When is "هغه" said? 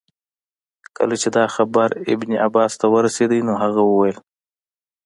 3.63-3.81